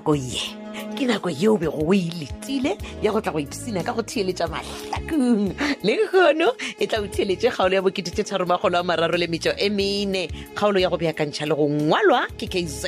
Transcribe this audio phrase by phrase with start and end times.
[0.00, 0.56] nako ye
[0.96, 2.30] ke nako yeo bego o e
[3.02, 5.52] ya go tla go ipsina ka go theeletša mahlakong
[5.84, 9.68] le kgono e tla o theeletše kgaolo ya bokedite tharomagolo a mararo le metso e
[9.68, 12.86] mene kgaolo ya go beakantšha le go ngwalwa ke kz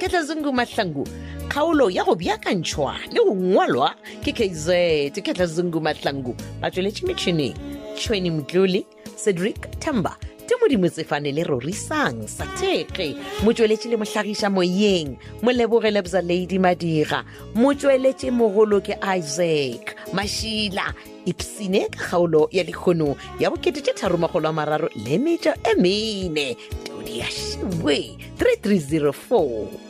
[0.00, 1.06] ke tlazungu mahlangu
[1.48, 4.68] kgaolo ya go beakantšhwa le go ngwalwa ke kz
[5.16, 7.56] ke tlazungu mahlangu ba metšhineng
[7.96, 8.84] tšhweni motlole
[9.16, 10.16] cedric tamber
[10.50, 13.14] ke modimo tsefane le rorisang sa thege
[13.46, 15.10] motsweletše le motlhagiša moyeng
[15.46, 17.22] molebogele bza ladi madira
[17.62, 20.90] motsweletše mogolo ke isaac mašila
[21.30, 26.46] ipsine ka kgaolo ya lekgono ya bokete tše tharomagolo a mararo le metso e mene
[26.86, 27.96] todiashiwe
[28.42, 29.89] 3304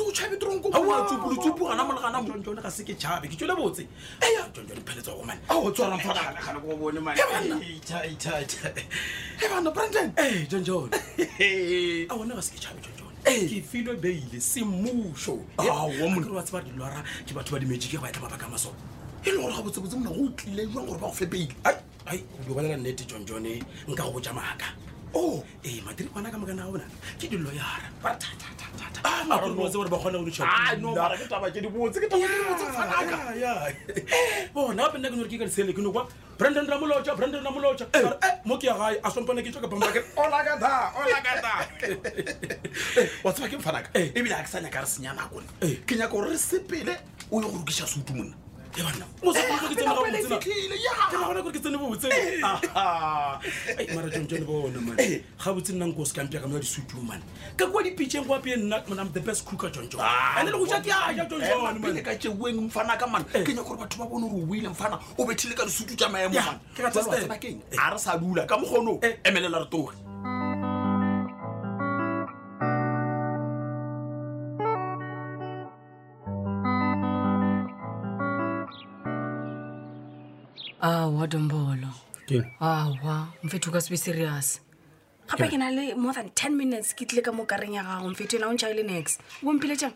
[0.00, 3.80] se o tšhabe tronkoatsupolotsupu gana molegana jonjone ga se ke jabe ke tsole botse
[4.24, 7.28] ea jonjone pheletsa go mane o tswaranfaae
[9.50, 10.92] banna branden ee jonjone
[12.08, 16.62] a one ga se ke tšhabe jonjone ke filwe beile semmuso akere wa tse ba
[16.64, 18.72] dilwara ke batho ba dimetse ke ba etla mabaka maso
[19.24, 21.52] e le gore ga botsebotse mona go tlile jang gore ba go fe beile
[22.08, 24.72] ai o balela nnete jonjone nka go botja maaka
[25.14, 25.44] o oh.
[25.64, 26.84] ee madiri kwana ka mokana a bona
[27.18, 28.59] ke diloyara baratatata
[29.02, 31.26] Ah, tse gore ba kgona go ah, ke nore ke
[34.98, 35.72] ka disele
[46.28, 46.92] re sepele
[47.32, 48.39] o ye go rokiša seutu
[48.72, 48.92] ga
[55.52, 57.22] botse nnang ko o sekampea ka moa disutumane
[57.56, 58.78] ka kua dipitšheng go apee nna
[59.12, 63.24] the best cooka jonjoanele ah, go jake aja jonjoneele eh, ka eeng mfana ka mane
[63.34, 63.44] eh.
[63.44, 66.08] ke nya gore batho ba bone gore o buile mfana o bethile ka disutu ja
[66.08, 66.60] maemo mane
[67.42, 67.56] eh.
[67.78, 70.09] a re sa dula ka mokgono emelela re toge
[80.80, 81.92] awa ah, dombolo
[82.56, 84.64] awa ah, mfetho ka sebe serious
[85.28, 88.08] gape ke na le more than ten minutes ke tlile ka mo kareng ya gago
[88.08, 89.92] mfetho ena o ntšha e le nex bomphile jang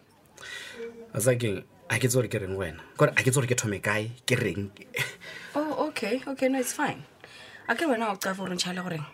[1.17, 3.81] asakeng a ke tse gore ke reng wena kore a ke tse gore ke thome
[3.81, 4.69] kae ke reng
[5.57, 7.01] oh okay okay no it's fine
[7.65, 9.09] a ke wena o cafa gore ntšha le goreng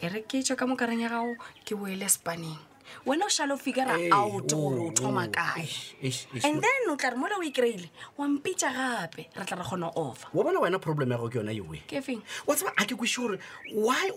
[0.00, 1.36] e re ke tswa ka mo kareng ya gago
[1.68, 2.56] ke boele spaneng
[3.06, 5.68] wena o shale o figura out gore o thoma kae
[6.46, 10.26] and then o tla re mole o ikry-ile wampitsa gape re tla re kgona offa
[10.34, 13.16] wa bona wena problem ya go ke yona ewe kefeng wa tseba a ke kwese
[13.20, 13.38] gore
[13.74, 14.10] why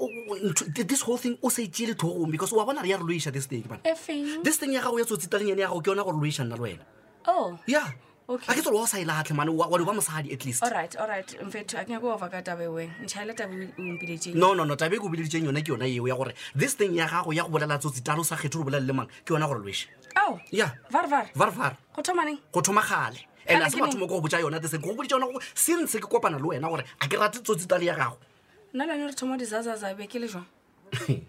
[0.90, 3.46] this whole thing o setee le thogong because wa bona re ya re loiša this
[3.46, 6.46] thing efeng this thing ya gago ya tsotsitaleng yane ya gago ke yona gore loiša
[6.48, 6.84] nna le wena
[7.28, 7.50] o oh.
[7.68, 7.86] ya
[8.36, 8.52] okay.
[8.54, 10.92] ake tsole wa o sa e latlhe mane wa di ba mosadi at least alright
[12.46, 12.66] tabe
[14.96, 17.44] e ke o bileditseng yone ke yona eo ya gore this thing ya gago ya
[17.44, 20.34] go bolela tsotsi talo sa kgetho re bolale le mang ke yona gore lweshe ao
[20.34, 21.30] oh, ya varvar
[21.96, 24.96] go thomaneng thoma gale and a se batho mo ke go botsa yona teseng go
[24.98, 27.96] boditsa yona go sentse ke kopana le wena gore a ke rate tsotsi tale ya
[27.96, 28.18] gago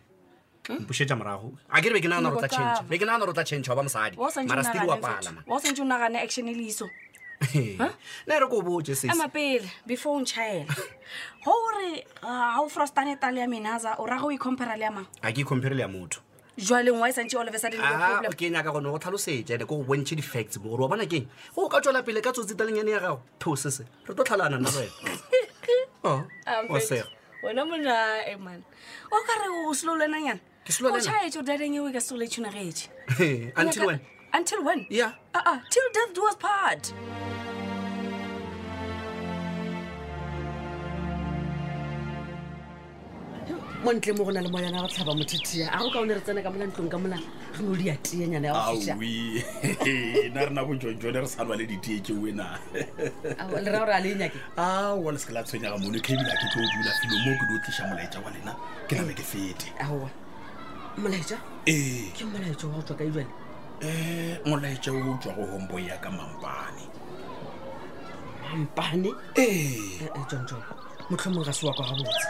[0.69, 0.87] Hmm?
[0.89, 3.69] bušetša morago a ke re be ke nagana rota change be ke nagana rota change
[3.69, 4.17] wa ba mosadi
[4.49, 6.89] mara stile wa palama wa sentse o nagane action e le iso
[8.27, 10.65] nna re ko boje sema pele before o ntšhaela
[11.45, 15.05] go ore ga o frostane tale ya menaza o raga o icompara le ya mang
[15.23, 16.25] a ke icompare le ya motho
[16.57, 20.57] jwaleng wa e santse olevesake ah, nyaka gone go tlhalosetse ande ko go bontšhe di-facts
[20.65, 24.15] gore wa bona keng go ka tswela pele ka tsotsi talenyane ya gago theosese re
[24.17, 24.97] tlo tlhalana nna rena
[26.03, 27.95] wena oh, ah, mona
[28.33, 32.29] eman eh, o ka re o selo lenanyana o dadeng eo ka sole ah,
[35.35, 36.93] ah, tshonagetse death do us part
[43.85, 46.17] mo ntle mo go na le moyana wa tlhaba mothetea a go ka o re
[46.17, 47.19] tsena ka mola ntlong ka mola
[47.53, 52.57] re no di a tienyana re na bojonjone re sanwa le ditee ke wena
[53.53, 56.69] gore a lenyake aowa le seke la tshwenyaga mone ke ebile a ke tlo o
[56.73, 58.53] dula felo mo ke di o tliša molaetša wa lena
[58.89, 60.09] ke name ke fete aowa
[61.03, 61.37] molaetša
[61.67, 63.27] ee ke molaetša wa go tswa ka ibjale
[63.83, 66.85] eh, um molaetša o tswa go hombo ya ka mampane
[68.53, 69.99] mampane ee
[70.29, 72.27] tsontsong eh, eh, motlhomong ga se wa kwa gabotse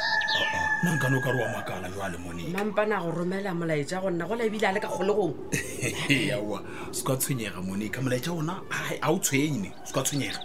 [0.82, 1.16] nna oh, oh.
[1.16, 4.44] o ka re wa makala jale mone mampane a go romela molaetša go nna gola
[4.44, 8.54] ebile a le ka kgolegong aa se ka tshwenyega moneka molaetša ona
[9.02, 10.38] a o tshwenye se ka tshwenyega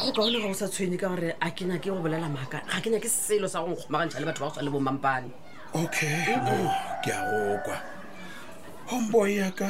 [0.00, 2.88] go kaone ga o sa tshwenye ka gore a ke go bolela maaka ga ke
[2.90, 5.30] nyake selo sa go nkgomagantšha le batho ba go tshwa le bo mampane
[5.74, 6.24] okay
[7.04, 7.76] ke oh, a go kwa
[8.88, 9.68] homeboy yaka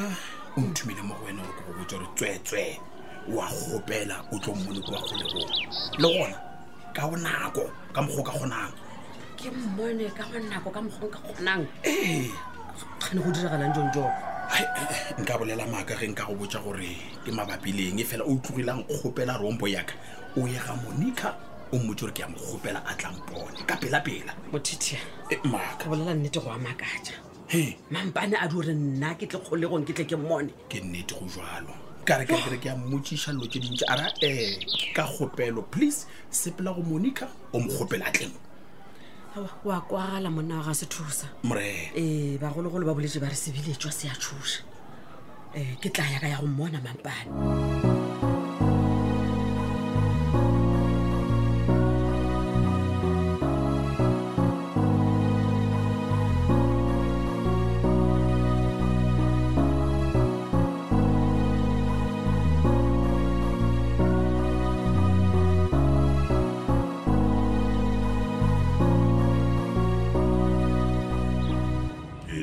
[0.56, 2.79] o nthumile mo go wena gore ko go botsa gore tswetswe
[3.35, 5.59] wa gopela o tlo mmoleko wa kgolegong
[5.99, 6.35] le gona
[6.95, 8.73] ka bonako ka mokgwa o ka kgonang
[9.37, 12.31] ke mmone ka bonako ka mokgwa o ka kgonang ee
[13.03, 14.11] kgane go diragalang jon jon
[15.19, 16.95] nka bolela maaka ge nka go botsa gore
[17.27, 19.95] ke mabapileng e fela o tlogile a nkgopela rompo yaka
[20.39, 21.35] o ya ga monica
[21.73, 25.05] o mmotse gore ke ya mo gopela a tlangpone ka pelapela mothitiaka
[25.85, 27.12] e, bolela nnete go amakaja
[27.53, 31.26] e mampane a dure nna ke tle kgolegong ke tle ke mmone ke nnete go
[31.29, 31.73] jalo
[32.05, 34.55] karekere ke ya mmotsiša lo te dintsi a ra um
[34.94, 38.32] ka gopelo please sepela go monica o mo gopela a tleng
[39.64, 43.93] oa kwagala monna wa ga se thusa mre ee bagologolo ba boletse ba re sebiletswa
[43.93, 44.64] se ya thusa
[45.55, 47.98] um ke tla yaka ya go mmona mampane mm -hmm.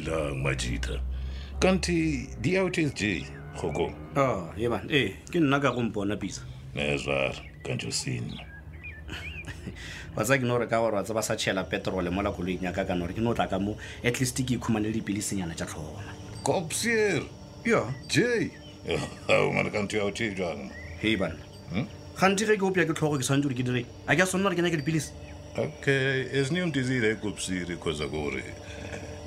[0.06, 1.02] phelang majita
[1.60, 3.26] kanti di out is j
[3.58, 6.42] gokong oh ah, ye bana ee ke nna ka gompona bisa
[6.76, 8.38] nezware kanjo e sena
[10.16, 13.02] wa tsa ke no ka gore wa tseba sa tšhela petrole mola koloing yaka kana
[13.06, 16.04] gore ke no tla ka mo at least ke ikhumane dipilisenyana tša tlhoma
[16.46, 17.26] copsier
[17.66, 18.50] ya j
[19.28, 20.70] omane ka ntho ya jang
[21.02, 21.42] hei banna
[21.74, 21.88] hm?
[22.22, 24.46] gante ge ke opea ke tlhogo ke tshwanetse gore ke direng a ke a sonna
[24.46, 25.10] gore ke nyake dipilisi
[25.58, 28.54] okay esne o ntizire kgotsa kore eh,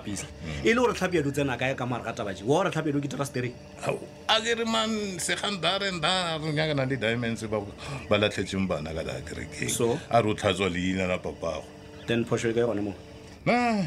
[0.00, 0.64] pisa mm.
[0.64, 3.24] e le gore tlhapeedo tsena kae ka mare ga tabaje wa gore tlhapeedo ke dira
[3.24, 3.52] stering
[3.84, 4.88] a ke man
[5.20, 7.44] segandarenda re nyakana le diamonds
[8.08, 9.68] ba latlhetseng bana ka la kerekeng
[10.08, 11.64] a re o tlhatswa leina la papago
[12.08, 12.92] then phoso e ka yone mo
[13.44, 13.84] na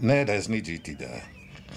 [0.00, 1.20] ne da gt da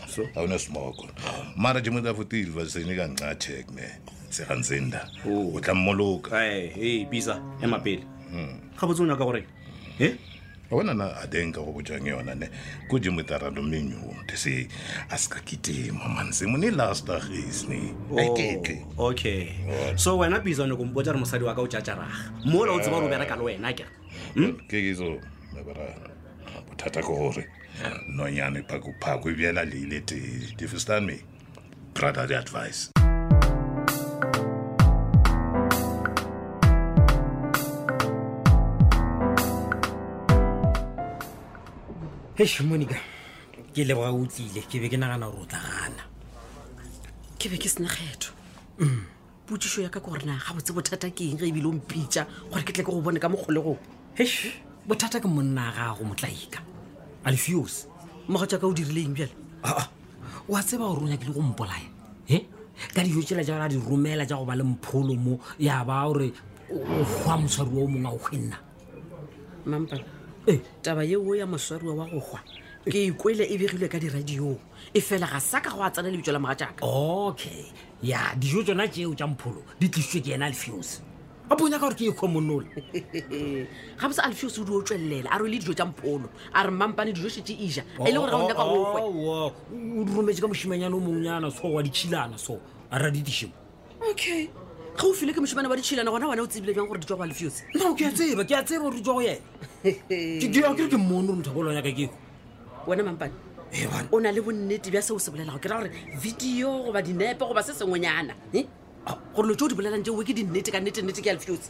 [0.08, 1.12] a una smoko
[1.60, 3.92] mara je moda futile va ka nqa check ne
[4.32, 5.52] segantsenda oh.
[5.52, 8.76] o tla mmoloka ee pisa emapele hmm.
[8.80, 9.48] ga botse o nyaka goreng
[9.98, 10.18] he
[10.70, 12.50] ga bonana adenka go bojang yona ne
[12.90, 13.96] kodi motarano menu
[14.28, 14.68] tese
[15.10, 19.48] a se ka kitemamanse mone lastagisne aketle okay
[19.96, 23.38] so wena bisane kompota re mosadi wa ka o jajaraga moola o tseba ro bereka
[23.38, 23.90] le wena kere
[24.36, 24.60] ke hmm?
[24.68, 25.22] keso
[25.54, 25.86] mebera
[26.68, 27.46] bothata ke gore
[28.10, 30.18] nonyane phakophako ebjela leile te
[30.58, 31.20] defistanme
[31.94, 32.90] brother the advice
[42.36, 42.96] hesh monica
[43.74, 46.04] ke leboga utlile ke be ke nagana gore o tlagana
[47.40, 48.36] ke be ke senakgetho
[48.80, 49.00] mm.
[49.48, 52.64] potsiso ya ka ke gorena ga botse bothata ke eng ge ebile o mpitša gore
[52.68, 53.80] ke tle ke go bone ka mokgolegong
[54.20, 56.60] hesh bothata ke monna a gago motlaika
[57.24, 57.88] alfios
[58.28, 59.32] mogatsa ka o dirile eng bjale
[59.64, 59.88] oa ah,
[60.60, 60.64] ah.
[60.64, 61.88] tseba gore o nyakile go mpolaya
[62.28, 62.44] e
[62.92, 66.04] ka dijo tsela jaa a di romela ja go ba le mpholo mo ya ba
[66.04, 66.36] gore
[66.68, 66.84] o
[67.24, 68.58] gwa motshwariwa o mongwe a o kgwenna
[69.72, 70.04] mampela
[70.48, 72.40] Eh, taba yeo ya moswariwa wa go gwa
[72.86, 74.60] ke ikwele e begilwe ka diradiong
[74.94, 77.66] e fela ga saka go a tsena le bitso la moga jaka okay
[78.04, 81.02] ya dijo tsona jeo tsa mpholo di tlisitswe ke yena alfios
[81.50, 82.70] a bonya ka gore ke ekgomonole
[83.98, 86.70] ga bosa alfios o di o tswelela a re le dijo tsa mpholo a re
[86.70, 90.04] mampane dijo setse ija e, e le gore ga onyaka gowe oh, oh, oh, o
[90.06, 92.62] di rometse ka moshimanyane o mongnyana so wa ditšhilana so
[92.94, 93.54] a radidišimo
[94.14, 94.46] okay
[94.96, 97.24] ga o file ke moshimane wa ditšhilana gona wana o tsebile jang gore dijwa go
[97.24, 100.98] a lefiotse nao ke a tseba ke a tseba gore dijwa go yena kere ke
[100.98, 102.10] mmone gore mothabolo yaka keo
[102.88, 103.36] wena mampane
[104.12, 107.60] o na le bonnete bja seo se bolelago ke ra gore video goba dinepe goba
[107.64, 108.32] se sengwenyana
[109.06, 109.18] ah.
[109.36, 111.68] gore lo tseo di bolelang jeoe ke dinnete ka nnetennete ke ah, a lefiotse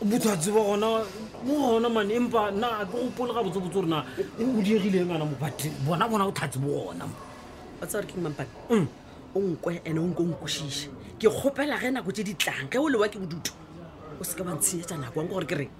[0.00, 1.04] botatsi ba gona
[1.44, 4.00] mo gona mane empa na ke gopole ga botse botse gorena
[4.40, 8.48] o diegileng ana mobate bona bona o tlhatse bo gona o tsa gore keng mampane
[8.72, 8.88] mm
[9.34, 12.88] o nkwe ene o nke o nkosiše ke kgopela ge nako tse ditlang ge o
[12.88, 13.54] lewa ke bodutho
[14.20, 15.72] o seke wa ntshiyetsa nako wanke gore kereng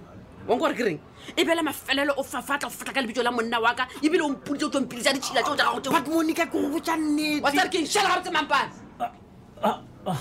[0.49, 1.00] wanke gore kereng
[1.37, 4.29] e bela mafelelo o fafatla go fatlha ka lebitso la monna wa ka ebile o
[4.31, 8.09] mpodise o tlompilisa ditšhila tseo tsa gagoteo monika ke go botsa nnetsa re ke šhela
[8.09, 9.07] gare tsemampane ah,
[9.67, 10.21] ah, ah.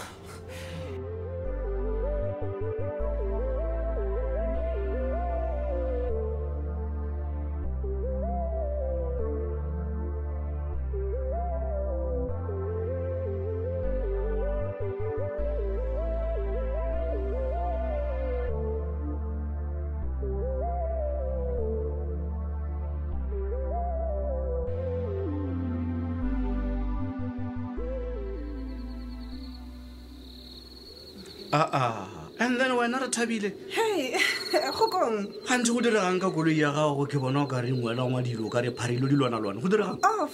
[31.56, 32.44] aa ah, ah.
[32.44, 34.20] and then wena re thabile hey
[34.78, 38.20] gokong gantse go diregang ka koloi ya gago ke bona o ka reng wela ngwa
[38.26, 40.28] dilo ka re pharilo di lwana lwana go diregang oh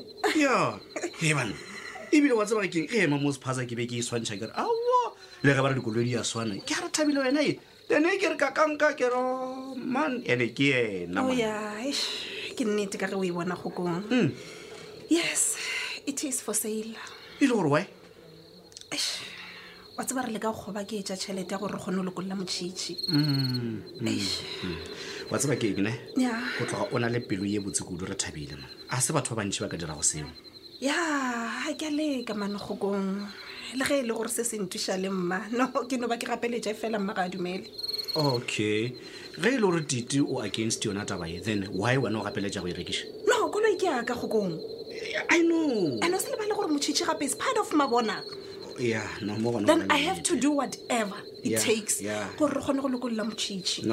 [0.44, 0.74] ya
[1.22, 1.32] e
[2.14, 4.52] ebile wa tseba keng e ee, ema mo sephasa ke be ke e swantšha kere
[4.58, 5.14] aowa
[5.46, 7.94] le ge ba re dikoloi di a swana ke a re thabile wena e ee?
[7.94, 9.06] ene ke re ka kanka ke
[9.78, 11.30] man ene ke ena oh,
[12.56, 14.26] ke nnete ka re o e bona gokong hmm.
[15.14, 15.54] yes
[16.10, 16.94] it is for sale
[17.38, 17.82] e le gore wy
[19.96, 22.34] wa tseba re le ka kgoba ke etsa tšhelete ya gore re kgone go lokolola
[22.36, 24.20] motšhitšhi mm, mm,
[24.68, 24.76] mm.
[25.32, 25.92] wa tseba ke ne
[26.60, 29.40] go tloga o na le pelo ye botsekudu re thabile ma a se batho ba
[29.40, 30.28] bantšhi ba ka dira go seo
[30.84, 30.92] ya
[31.64, 33.24] ga ke a leka manegokong
[33.74, 36.26] le ge e le gore se se ntuša le mma no ke no ba ke
[36.28, 37.64] gapeletše fela mma ga a dumele
[38.20, 38.92] okay
[39.40, 42.68] ge e le gore tite o against yona tabae then why wena o gapeletša go
[42.68, 44.60] e rekiša no koloi ke aka gokong
[45.32, 48.44] i know ano se leba le gore motšhitšhi gape is part of mabonaka
[48.78, 49.06] yeah,
[49.64, 52.00] then i have to do whatever it yeah, takes
[52.36, 53.84] gore re kgone go lekolola motšhitšhi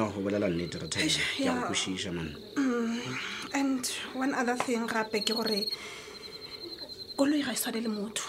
[2.56, 3.80] mm,
[4.16, 5.64] one other thing gape ke gore
[7.18, 8.28] koloi ga e tshwane le motho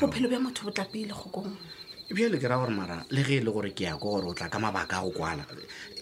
[0.00, 1.52] bophelo bja motho bo tlapele kgokong
[2.14, 4.34] bjale ke ra gore mara le ge e le gore ke ya ko gore o
[4.34, 5.44] tla ka mabaka a go kwala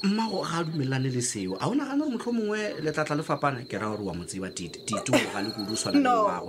[0.02, 3.22] mmago ga a dumelelane le seo a o nagane gore motlho mongwe le tlatla le
[3.22, 6.40] fapana ke raya gore wa mo tseba tite tite o ga le kudu tshwana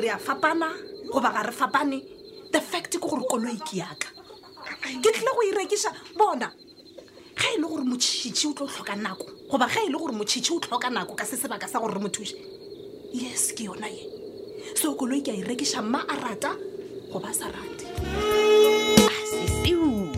[0.00, 0.72] re a fapana
[1.12, 1.98] goba ga re fapane
[2.52, 4.08] the fact ke gore koloi ke yaka
[5.04, 5.90] ke tlile go irekisa
[6.20, 6.48] bona
[7.42, 10.52] ga e le gore motšhitšhi o tlo tlhoka nako goba ga e le gore motšhitšhi
[10.56, 12.34] o tlhoka nako ka se sebaka sa gore re mothuse
[13.22, 14.04] yes ke yona ye
[14.74, 16.54] seo koloi ke a irekisa mma a rata
[17.12, 17.86] goba a sa rate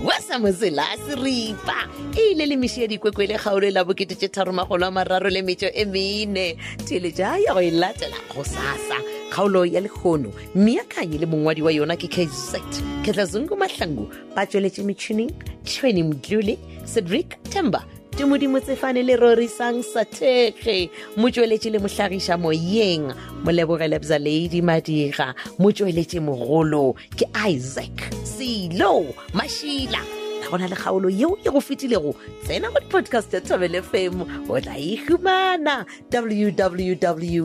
[0.02, 1.78] wa sa mosela seripa
[2.18, 5.68] e ile le mešia dikwekwe le kgaolo la bokete tse tharomagolo a mararo le metso
[5.70, 6.56] e mene
[6.88, 11.96] theletša ya go e latela go sasa kgaolo ya lekgono meakanyi le mongwadi wa yona
[11.96, 15.32] ke kazit ketlazungu mahlangu ba tsweletse metšhining
[15.64, 16.58] tšhweni modlule
[16.94, 23.08] cedric temba temodimo tsefane le rorisang sathege motsweletše le mohlagiša moyeng
[23.44, 27.24] molebogelebza ladi madira motsweletše mogolo ke
[27.56, 29.00] isaac selo
[29.32, 30.21] mašila
[30.52, 32.12] gona le kgaolo yeo e go fetilego
[32.44, 34.16] tsena mo dipodcast ya tobele fam
[34.52, 37.42] o tla e humana www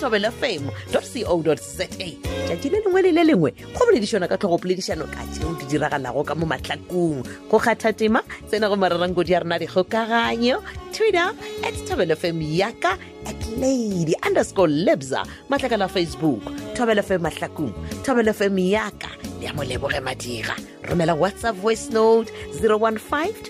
[0.00, 0.62] tobele fam
[0.92, 5.64] co za tšatši le lengwe le le lengwe go boledišana ka tlhogopoledišano ka tšeo di
[5.76, 7.20] diragalago ka mo matlhakong
[7.52, 10.64] go kgatha tema tsena go mararangkodi ya rena dikgokaganyo
[10.96, 11.36] twitter
[11.68, 12.96] at tobele fam yaka
[13.28, 15.20] at lady underscore lebza
[15.52, 16.40] matlhakala facebook
[16.74, 17.72] thobelo fe mahlakong
[18.04, 19.10] thobelo fe meyaka
[19.40, 20.56] le ya moleboge madira
[20.88, 22.98] romela whatsapp voice note 015